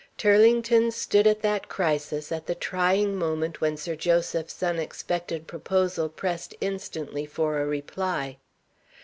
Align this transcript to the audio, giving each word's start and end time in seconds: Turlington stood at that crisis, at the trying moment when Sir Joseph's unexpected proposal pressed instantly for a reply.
Turlington 0.17 0.89
stood 0.91 1.27
at 1.27 1.43
that 1.43 1.69
crisis, 1.69 2.31
at 2.31 2.47
the 2.47 2.55
trying 2.55 3.15
moment 3.15 3.61
when 3.61 3.77
Sir 3.77 3.95
Joseph's 3.95 4.63
unexpected 4.63 5.45
proposal 5.45 6.09
pressed 6.09 6.55
instantly 6.59 7.27
for 7.27 7.59
a 7.61 7.67
reply. 7.67 8.39